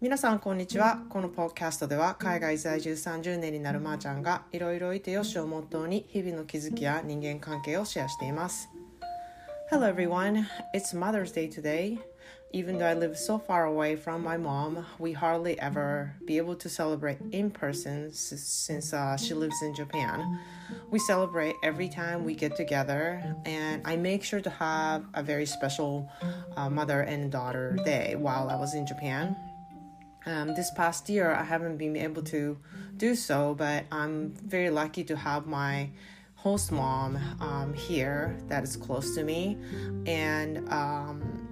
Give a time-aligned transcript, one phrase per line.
[0.00, 8.68] 皆さんこんにちはこのポッドキャストでは海外在住30年になるまーちゃんがいろいろいてよしをモットーに日々の気づきや人間関係をシェアしています
[9.70, 11.98] Hello everyone, it's Mother's Day today
[12.54, 16.54] Even though I live so far away from my mom, we hardly ever be able
[16.54, 20.38] to celebrate in person since uh, she lives in Japan.
[20.88, 25.46] We celebrate every time we get together, and I make sure to have a very
[25.46, 26.08] special
[26.56, 29.34] uh, mother and daughter day while I was in Japan.
[30.25, 32.57] Um, this past year, I haven't been able to
[32.97, 35.89] do so, but I'm very lucky to have my
[36.35, 39.57] host mom um, here that is close to me,
[40.05, 41.47] and um,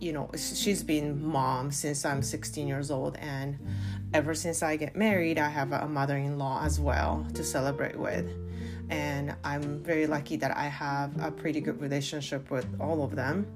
[0.00, 3.58] you know she's been mom since I'm 16 years old, and
[4.12, 8.28] ever since I get married, I have a mother-in-law as well to celebrate with.
[8.88, 13.46] And I'm very lucky that I have a pretty good relationship with all of them.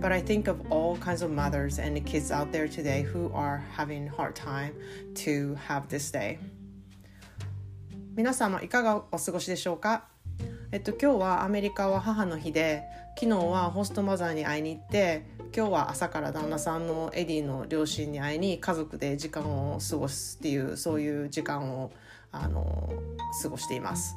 [0.00, 3.62] But I think of all kinds of mothers and kids out there today who are
[3.76, 4.74] having hard time
[5.24, 6.38] to have this day.
[8.14, 10.04] 皆様いかがお過ごしでしょうか
[10.72, 12.82] えっと今日はアメリカは母の日で
[13.16, 21.90] 昨日はホストマザーに会いに行って今日は朝から旦那さんのエディの両親に会いに家族で時間を過ごすっていうそういう時間を
[22.30, 22.92] あの
[23.42, 24.16] 過ごしています。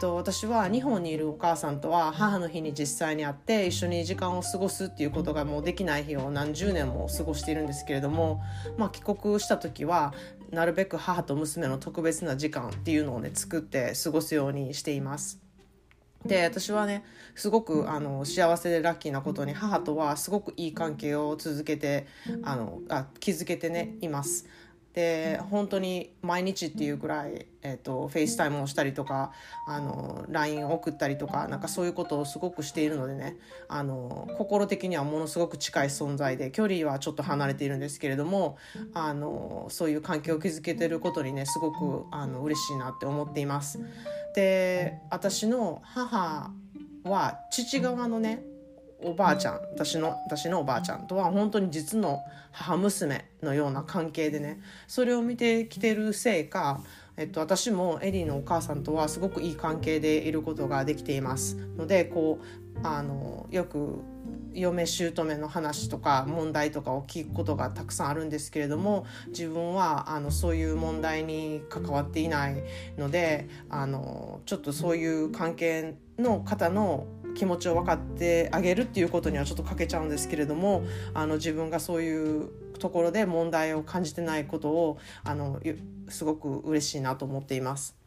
[0.00, 8.42] と私は日本にいるお母さんとは母の日に実際に会って一緒に時間を過ごすっていうことがもうできない日を何十年も過ごしているんですけれども、
[8.76, 10.12] まあ、帰国した時は
[10.50, 15.40] なるべく母と娘の特別な時間っていうのをね作って過ごすようにしています。
[16.24, 22.06] で私はねすごくあの幸せでラッキーなことに母とはすごくいい関係を続けて
[22.42, 24.46] あのあ築けてねいます。
[24.94, 29.32] で本当に毎日っていうぐらい、えーと、フェイスタイムをしたりとか
[29.66, 33.36] あの LINE を送ったりとかなんかそういうことをすごくしているのでね
[33.68, 38.58] あの心的にはものすごく近い存在で距離はちょっと離れているんですけれども
[38.92, 43.80] あのそういう関係を築けてることにねすごくあの嬉しいなって思っています。
[44.34, 46.50] で私の母
[47.04, 48.42] は父側のね
[49.04, 52.20] おばあちゃん私の私のおばあちゃんとは本当に実の
[52.52, 56.80] 母娘のような関係でねそれを見てきてるせいか、
[57.22, 61.54] えっと、私もエリーのお母さんとはすごくいい関係でいることができています。
[61.76, 64.00] のでこうあのよく
[64.52, 72.56] 嫁姑の話とか問題とかを聞くことがたくさんあるんですけれども自分はあのそういう問題に関わっていない
[72.98, 80.84] のであのちょっとそういう関係の方の気持ちを分かってあげるっていうことにはちょっと欠けちゃうんですけれども
[81.14, 85.60] あの自分がそういうところで問題を感じてないことをあの
[86.08, 88.01] すごく嬉しいなと思っています。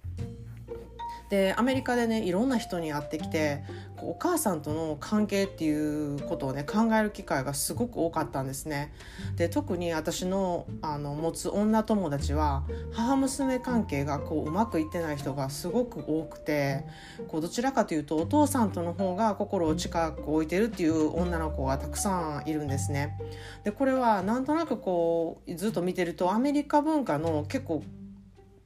[1.30, 3.64] でアメリカでねいろんな人に会ってきて
[4.02, 8.94] お母さんとの関係っていうことをね考える機会がすごく多かったんですね。
[9.36, 16.86] で特に私のあの持つ女友達は母娘関係がこううまくいってない人がすごく多くて
[17.28, 23.18] こうどちらかというとお父さんとの方が心を近く置いてるっていう女の子がたくさんいるんですね。
[23.64, 27.84] でこれはなんとなくこうずっと見てるとアメリカ文化の結構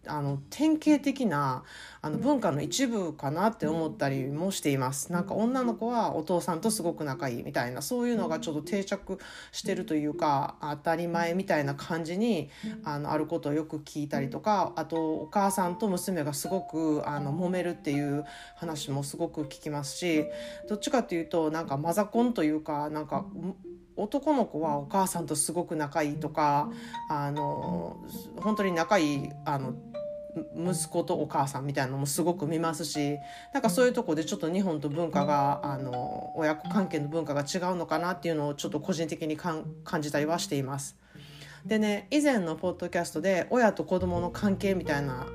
[0.09, 1.63] あの典型的な
[2.01, 5.11] あの文化の一部かなって思ったりもしています。
[5.11, 9.19] なんか女の子はお父さんとすごく仲いいみたいなそういうのがちょっと定着
[9.51, 12.49] してるというか当たり前みたいな感じに
[12.83, 18.23] あのあることをよく聞いたりとかあとお母さんと娘がすごくあの揉めるっていう
[18.55, 20.25] 話もすごく聞きますし
[20.67, 23.25] どっちかっていうとなんかマザコンというかなんか
[23.99, 26.71] 男の子はお母さんとすごく仲いいとか
[27.09, 27.97] あの
[28.37, 29.73] 本当に仲いいあの
[30.55, 33.17] 息子とお母さんみたいなのもすごく見ますし
[33.53, 39.65] なんかそういうとこでちょっと日本と文化があの親子関係の文化が違うのかなっていうのをちょっと個人的に感
[40.01, 40.97] じたりはしています。
[41.65, 45.27] でね以前のポッドキャストで親と子供の関係みたいな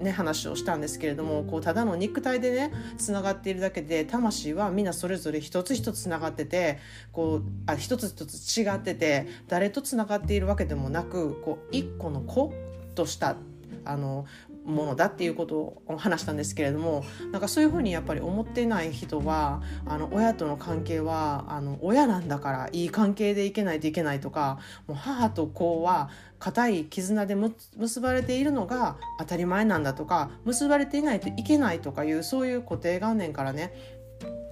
[0.00, 6.78] ね、話をしたんですけれどもこうただの肉体でねつながっているだけで魂はみんなそれぞれ一つ一つつながってて
[7.12, 12.52] こうあ一つ一つ違ってて誰とつながっているわけでもなくこう一個の子
[12.94, 13.36] とした
[13.84, 14.26] あの
[14.64, 33.72] ものだっていうことを話したんですけれどもなんかそういうふうにやっぱり思ってない人はあの親との関係はあの親なんだからいい関係でいけないといけないとかもう母と子は固い絆で結ばれているのが当たり前なんだとか結ばれていないといけないとかいうそういう固定観念からね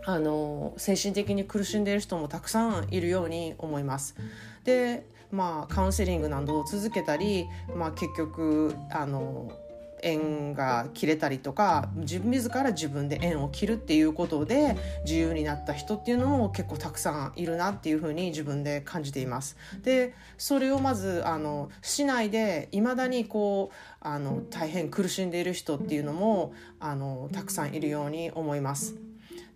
[0.07, 4.15] あの精神的に苦しんでいる人もたくさんいるように思います。
[4.65, 9.53] でまあカウンセリングなどを続けたり、まあ、結局あの
[10.05, 19.57] 縁が切れたりとか自分自ら自分で縁を切るっていうことで自由になった人っていうのも結構たくさんいるなっていうふうに自分で感じています。
[19.83, 28.95] でそれをまずあの市内でいまだにこうあの大変苦しんでいる人っていうのもあのたくさんいるように思います。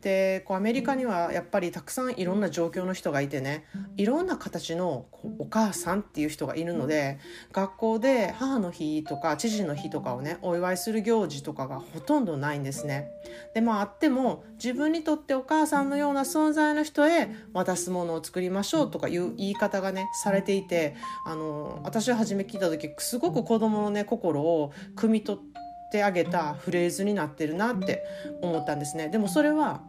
[0.00, 3.64] でこうアメリカにはやっぱりたくさんいろんな状況の人がいてね
[3.96, 5.06] いろんな形の
[5.38, 7.18] お母さんっていう人がいるので
[7.52, 13.10] 学校で母の日とか知事の日とかをねお祝いする行事とかがほとんどないんですね。
[13.54, 20.94] でまああっても自分にとってお母さんのような存在の人へ渡すものを作りましょうとかいう言い方がねされていて
[21.26, 28.04] あの私は初め聞いた時すごく子供のね心を汲み取ってあげたフレーズになってるなって
[28.42, 29.08] 思ったんですね。
[29.08, 29.82] でもそれは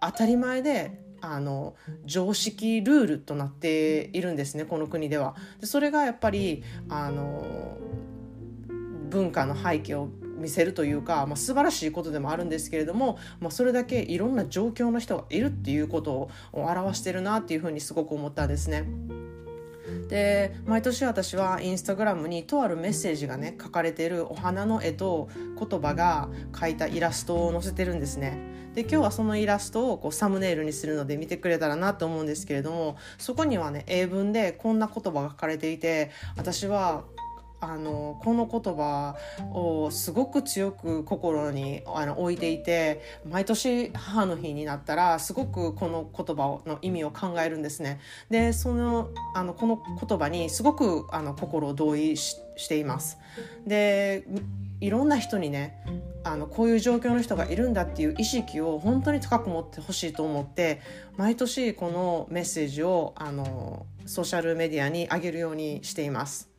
[0.00, 1.74] 当たり前であの
[2.06, 5.36] 常識ルールとなっているんですねこの国では。
[5.60, 7.76] でそれがやっぱりあの
[9.10, 10.08] 文化の背景を
[10.38, 18.84] 見せるというか、まあ、素晴らしいことでもあるんですけれども、まあ、それだけいろんな状況の人がいるっていうことを表してるなっていうふうにすごく思ったんですね。
[20.08, 28.38] で毎年私はインスタグラムにとあるメッセージがね書かれているお花の絵と言葉が書いたイラストを載せてるんですね
[28.74, 37.04] で今日はそのイラストをこうサムネイルにするので見てくれたらなと思うんですけれどもそこにはね英文でこんな言葉が書かれていて私は
[37.60, 39.16] あのこの言葉
[39.52, 48.00] をすごく強く心にあの置いていて毎年母の日になったらすごくこの言葉の意味を考えるんですね。
[48.30, 53.18] でそのあのこの言葉にすごくあの心を同意しています。
[53.66, 54.24] で
[54.80, 55.82] いろんな人にね
[56.24, 60.80] あのこういう状況の人がいるんだっていう意識を本当に高く持ってほしいと思って
[61.16, 66.50] 毎年このメッセージをあのソーシャルメディアに上げるようにしています。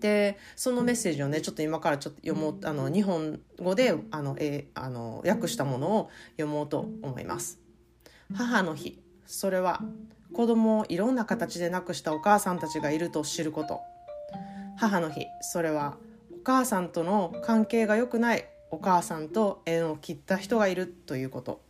[0.00, 7.60] でそのメッセージをねちょっと今からちょっと読もうあの日本語であの、えあの訳したものを読もうと思います。
[8.34, 9.80] 母の日それは
[10.32, 13.80] 子供をいろんな形で亡くしたお母さんたちがいると知ること
[14.76, 15.96] 母の日それは
[16.44, 21.62] 母さんとの関係が良くないお母さんと縁を切った人がいるということ。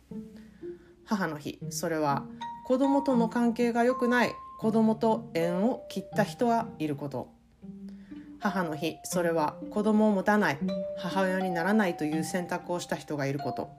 [1.05, 2.25] 母の日それは
[2.65, 7.29] 子供との関係が良くない子供と縁を切った人がいること。
[8.39, 10.59] 母の日それは子供を持たない
[10.97, 13.69] 母親にならないという選択をした人がいること。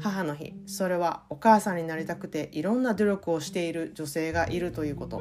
[0.00, 5.20] 母の日それはお母さんになりたくていろんな努力をしている女性がいるということ。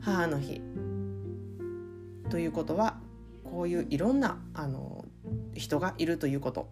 [0.00, 0.62] 母の日
[2.36, 2.98] ということは
[3.44, 5.06] こういういろんなあの
[5.54, 6.68] 人がいるということ。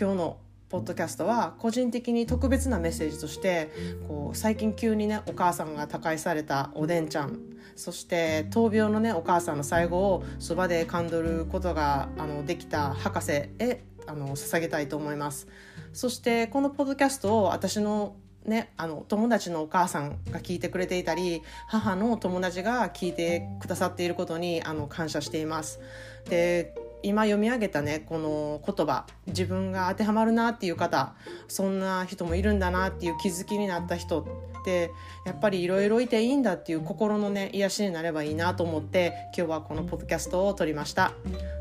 [0.00, 0.38] 今日の
[0.70, 3.70] ポッドキャストは個人的に特別なメッセージとして
[4.08, 7.38] こう最近急にねお母さんが他界されたおでんちゃん。
[7.76, 15.48] そして闘病のねお母さんの最後をそばで感どることがあのできた博士へあの捧げたいと思います。
[15.92, 18.16] そしてこのポッドキャストを私の
[18.48, 25.80] ね、あの友達のお母さんが聞いてくれていたり母の友達が聞いてくださっていることにあの感謝しています。
[26.28, 31.14] で今読み上げたねこの言葉自分が当てはまるなっていう方
[31.46, 34.90] そんな人もいるんだなっていう気づきになった人って
[35.24, 41.12] やっぱりいろいろいていいんだっていう心のね癒しになればいいなと思って今日はこのポッドキャストを撮りました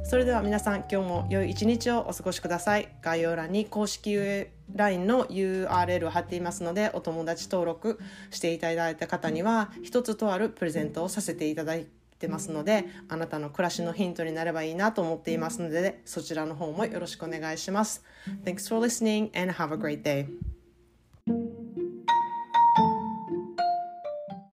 [0.04, 4.18] それでは皆さん今日も良い一日をお過ごしください概要欄に公式
[4.76, 8.00] LINE の URL を貼っていますのでお友達登録
[8.30, 11.88] していただいた方には一つとあるプレゼントをさせていただい
[12.20, 18.04] てますのであなたの暮らしのヒントになればいいなと思っていますのでそちらの方もよろしくお願いします。
[18.44, 20.28] Thanks for listening and have a great day.